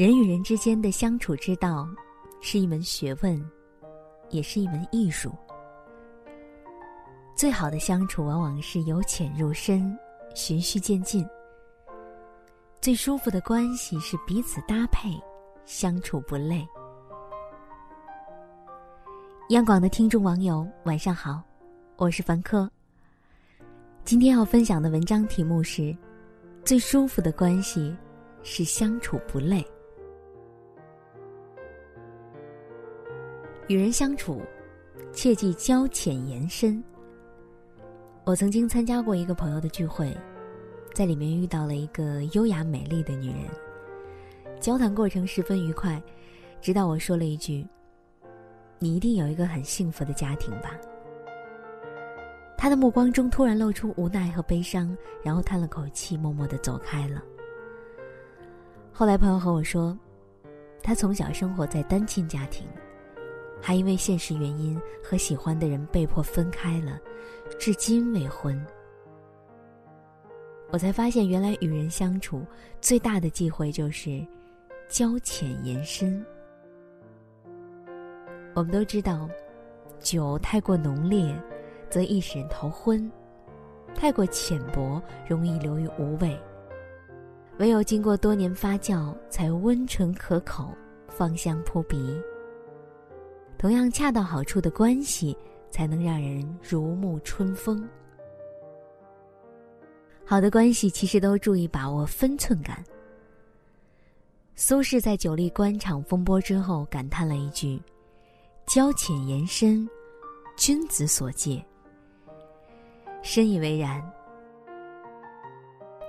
[0.00, 1.86] 人与人之间的相处之道，
[2.40, 3.50] 是一门学问，
[4.30, 5.30] 也是一门艺术。
[7.36, 9.94] 最好的相处，往往是由浅入深，
[10.34, 11.22] 循序渐进。
[12.80, 15.10] 最舒服的关系是彼此搭配，
[15.66, 16.66] 相处不累。
[19.50, 21.42] 央广的听众网友，晚上好，
[21.98, 22.66] 我是凡科。
[24.02, 25.94] 今天要分享的文章题目是：
[26.64, 27.94] 最舒服的关系
[28.42, 29.62] 是相处不累。
[33.70, 34.42] 与人相处，
[35.12, 36.82] 切忌交浅言深。
[38.24, 40.12] 我曾经参加过一个朋友的聚会，
[40.92, 43.44] 在里面遇到了一个优雅美丽的女人，
[44.58, 46.02] 交谈过程十分愉快，
[46.60, 47.64] 直到我说了一句
[48.80, 50.72] ：“你一定有一个很幸福的家庭吧。”
[52.58, 57.22] 他的目光中突然露出无奈和悲伤，然后叹了口气，默默的走开了。
[58.92, 59.96] 后来朋友和我说，
[60.82, 62.66] 他从小生活在单亲家庭。
[63.60, 66.98] 还因为现实原因和喜欢的人被迫分开了，
[67.58, 68.60] 至今未婚。
[70.72, 72.44] 我才发现，原来与人相处
[72.80, 74.24] 最大的忌讳就是
[74.88, 76.24] 交浅言深。
[78.54, 79.28] 我们都知道，
[79.98, 81.34] 酒太过浓烈，
[81.88, 83.10] 则易使人头昏；
[83.94, 86.38] 太过浅薄，容易流于无味。
[87.58, 90.72] 唯有经过多年发酵，才温醇可口，
[91.08, 92.18] 芳香扑鼻。
[93.60, 95.36] 同样恰到好处的关系，
[95.70, 97.86] 才能让人如沐春风。
[100.24, 102.82] 好的关系其实都注意把握分寸感。
[104.54, 107.78] 苏轼在久历官场风波之后感叹了一句
[108.66, 109.86] ：“交浅言深，
[110.56, 111.62] 君子所戒。”
[113.20, 114.02] 深以为然。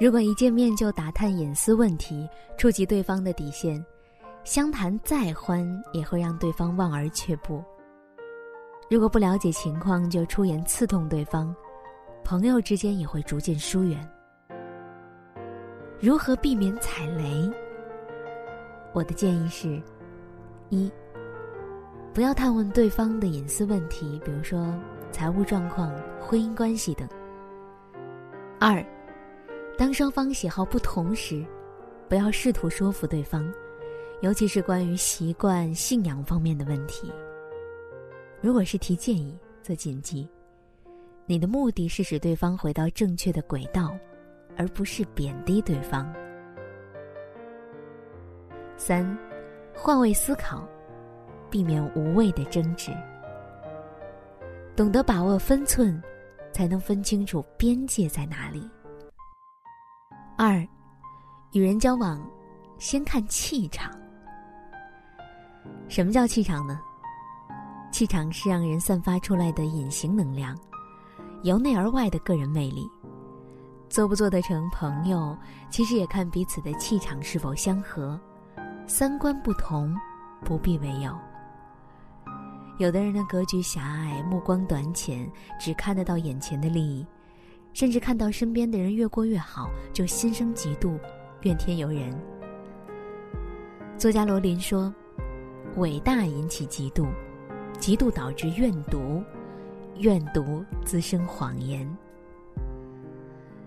[0.00, 3.86] 如果一见面就打探隐私问题，触及对方的底线。
[4.46, 7.64] 相谈再欢，也会让对方望而却步。
[8.88, 11.52] 如果不了解情况就出言刺痛对方，
[12.22, 14.08] 朋友之间也会逐渐疏远。
[15.98, 17.50] 如何避免踩雷？
[18.92, 19.82] 我的建议是：
[20.68, 20.88] 一，
[22.14, 24.72] 不要探问对方的隐私问题，比如说
[25.10, 27.08] 财务状况、婚姻关系等。
[28.60, 28.80] 二，
[29.76, 31.44] 当双方喜好不同时，
[32.08, 33.52] 不要试图说服对方。
[34.22, 37.12] 尤其是关于习惯、信仰方面的问题，
[38.40, 40.26] 如果是提建议，则谨记，
[41.26, 43.94] 你的目的是使对方回到正确的轨道，
[44.56, 46.10] 而不是贬低对方。
[48.78, 49.06] 三，
[49.74, 50.66] 换位思考，
[51.50, 52.90] 避免无谓的争执。
[54.74, 56.02] 懂得把握分寸，
[56.52, 58.66] 才能分清楚边界在哪里。
[60.38, 60.66] 二，
[61.52, 62.26] 与人交往，
[62.78, 63.90] 先看气场。
[65.88, 66.80] 什么叫气场呢？
[67.92, 70.54] 气场是让人散发出来的隐形能量，
[71.44, 72.86] 由内而外的个人魅力。
[73.88, 75.34] 做不做得成朋友，
[75.70, 78.20] 其实也看彼此的气场是否相合。
[78.86, 79.96] 三观不同，
[80.44, 81.16] 不必为友。
[82.78, 87.06] 有的人的格局狭隘，目光短浅，只看得到眼前的利益，
[87.72, 90.98] 甚至看到身边的人越过越好，就心生嫉妒，
[91.42, 92.12] 怨天尤人。
[93.96, 94.92] 作家罗琳说。
[95.76, 97.06] 伟大引起嫉妒，
[97.78, 99.22] 嫉妒导致怨毒，
[99.98, 101.86] 怨毒滋生谎言。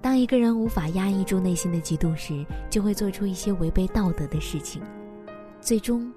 [0.00, 4.82] 当一个人无法压抑住内心的嫉妒时，就会做出一些违背道德的事情，
[5.60, 6.10] 最终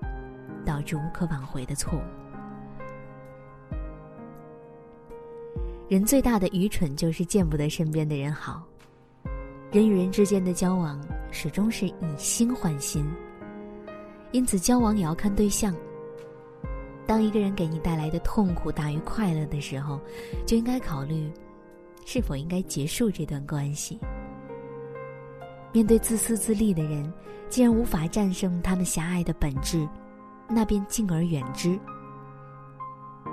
[0.66, 2.02] 导致无可挽回的错误。
[5.90, 8.64] 人最大的愚蠢就是见不得身边的人好。
[9.70, 10.98] 人与人之间的交往
[11.30, 13.06] 始终是以心换心。
[14.34, 15.74] 因此，交往也要看对象。
[17.06, 20.02] 当一个人给你带来的痛苦大于快乐的时候，
[20.44, 21.32] 就应该考虑，
[22.04, 24.00] 是否应该结束这段关系。
[25.72, 27.14] 面对自私自利的人，
[27.48, 29.88] 既然无法战胜他们狭隘的本质，
[30.50, 31.80] 那便敬而远之。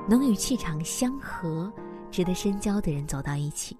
[0.07, 1.73] 能与气场相合、
[2.11, 3.75] 值得深交的人走到一起，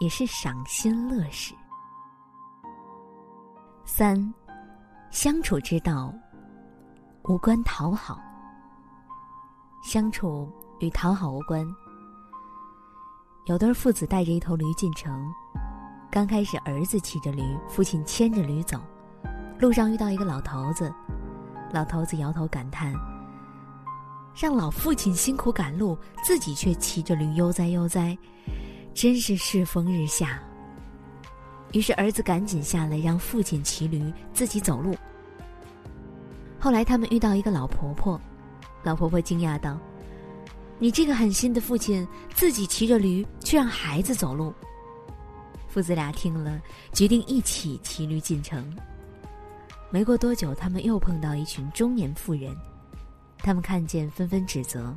[0.00, 1.54] 也是赏心乐事。
[3.84, 4.32] 三。
[5.10, 6.10] 相处之道，
[7.24, 8.20] 无关讨好。
[9.84, 11.64] 相处与讨好无关。
[13.46, 15.32] 有对父子带着一头驴进城，
[16.10, 18.80] 刚开始儿子骑着驴，父亲牵着驴走，
[19.58, 20.92] 路上遇到一个老头子，
[21.72, 22.92] 老头子摇头感叹
[24.34, 28.16] ：“让老父亲辛苦赶路，自己却骑着驴悠哉悠哉，
[28.94, 30.42] 真是世风日下。”
[31.72, 34.96] 于是儿子赶紧下来，让父亲骑驴，自己走路。
[36.62, 38.20] 后来他们遇到一个老婆婆，
[38.84, 39.76] 老婆婆惊讶道
[40.78, 42.06] ：“你这个狠心的父亲，
[42.36, 44.54] 自己骑着驴，却让孩子走路。”
[45.66, 46.62] 父子俩听了，
[46.92, 48.72] 决定一起骑驴进城。
[49.90, 52.56] 没过多久，他们又碰到一群中年妇人，
[53.38, 54.96] 他们看见，纷纷指责：“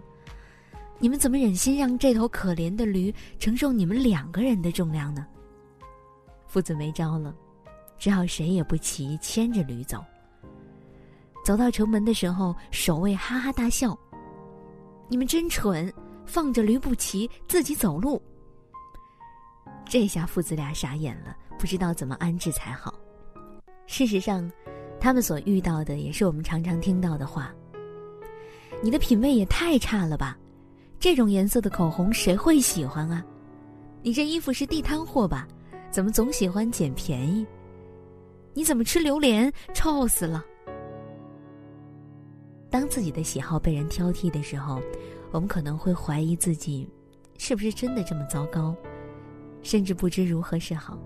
[1.01, 5.25] 你们怎么忍心让这头可怜的驴承受你们两个人的重量呢？”
[6.45, 7.33] 父子没招了，
[7.97, 10.05] 只好谁也不骑，牵着驴走。
[11.45, 13.95] 走到城门的时候，守卫哈哈大笑
[15.07, 15.93] ：“你们真蠢，
[16.25, 18.19] 放着驴不骑，自己走路。”
[19.87, 22.91] 这下父子俩傻眼了，不知道怎么安置才好。
[23.85, 24.51] 事实上，
[24.99, 27.53] 他们所遇到的也是我们常常听到的话
[28.81, 30.35] ：“你的品味也太差了吧！
[30.99, 33.23] 这种颜色的口红谁会喜欢啊？
[34.01, 35.47] 你这衣服是地摊货吧？
[35.91, 37.45] 怎么总喜欢捡便宜？
[38.55, 39.53] 你怎么吃榴莲？
[39.75, 40.43] 臭死了！”
[42.75, 44.81] 当自己的喜好被人挑剔的时候，
[45.31, 46.85] 我们可能会怀疑自己，
[47.37, 48.75] 是不是真的这么糟糕？
[49.63, 50.99] 甚至不知如何是好，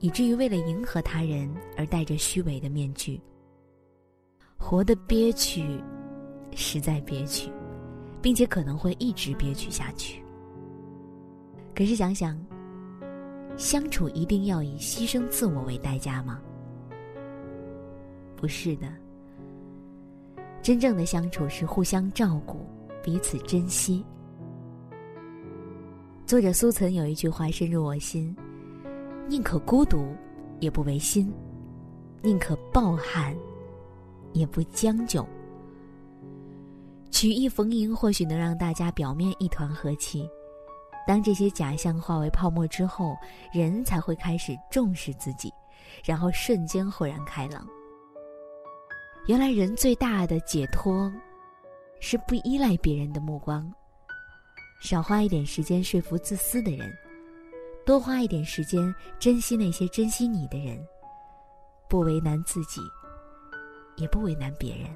[0.00, 3.18] 以至于为了迎合他人而戴着虚伪的面具，
[4.58, 5.82] 活得憋屈，
[6.54, 7.50] 实在憋屈，
[8.20, 10.22] 并且可能会一直憋屈下去。
[11.74, 12.38] 可是想想，
[13.56, 16.38] 相处一定要以牺牲自我为代价吗？
[18.36, 18.92] 不是的，
[20.62, 22.64] 真正的相处是互相照顾，
[23.02, 24.04] 彼此珍惜。
[26.24, 28.34] 作者苏岑有一句话深入我心
[29.28, 30.14] ：“宁可孤独，
[30.60, 31.26] 也不违心；
[32.22, 33.36] 宁可抱憾，
[34.32, 35.26] 也不将就。”
[37.10, 40.30] 曲意逢迎或许能让大家表面一团和气，
[41.08, 43.16] 当这些假象化为泡沫之后，
[43.52, 45.52] 人才会开始重视自己，
[46.04, 47.66] 然后瞬间豁然开朗。
[49.26, 51.10] 原来人最大的解脱，
[52.00, 53.72] 是不依赖别人的目光。
[54.80, 56.92] 少花一点时间说服自私的人，
[57.86, 60.76] 多花一点时间珍惜那些珍惜你的人。
[61.88, 62.80] 不为难自己，
[63.96, 64.86] 也不为难别人。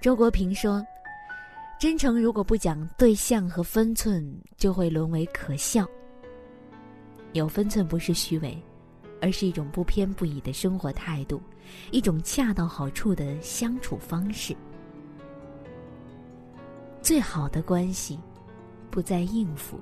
[0.00, 0.84] 周国平说
[1.78, 5.86] ：“真诚如果不讲对象和分寸，就会沦为可笑。
[7.32, 8.60] 有分寸不是虚伪，
[9.20, 11.40] 而是一种不偏不倚的生活态度，
[11.90, 14.56] 一种恰到好处的相处方式。”
[17.02, 18.18] 最好的关系，
[18.90, 19.78] 不在应付，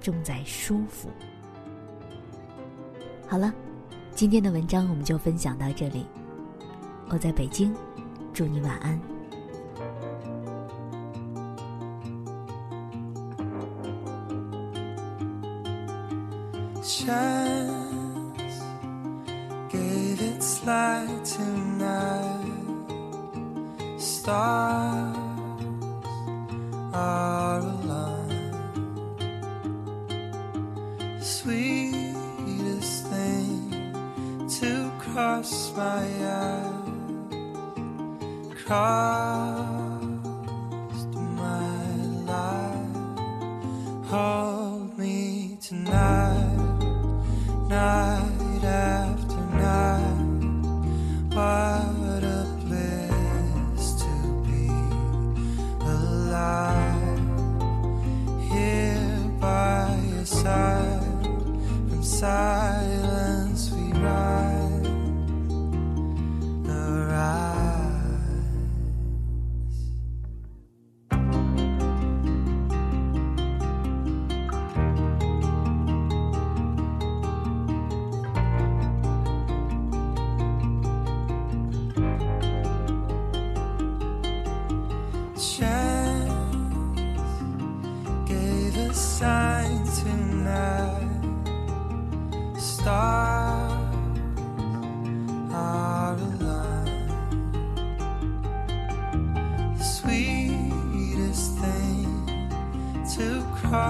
[0.00, 1.08] 重在舒服。
[3.26, 3.52] 好了，
[4.14, 6.06] 今天的文章我们就分享到这里。
[7.08, 7.74] 我在北京，
[8.32, 9.00] 祝你晚安。
[26.92, 28.54] Are alive.
[31.20, 33.92] Sweetest thing
[34.48, 36.72] to cross my eyes.
[38.64, 39.51] Cross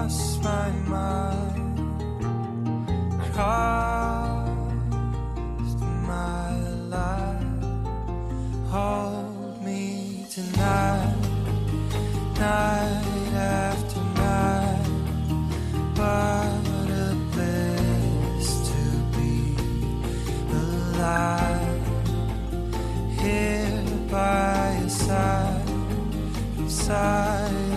[0.03, 1.97] lost my mind,
[3.33, 4.59] cost
[6.11, 6.51] my
[6.95, 7.63] life.
[8.69, 11.15] Hold me tonight,
[12.37, 14.87] night after night.
[15.95, 18.81] What a bliss to
[19.15, 19.35] be
[20.51, 21.85] alive
[23.21, 25.69] here by your side,
[26.57, 27.72] inside.